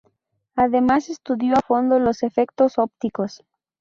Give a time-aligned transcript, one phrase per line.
[0.55, 3.43] Además, estudió a fondo los efectos ópticos.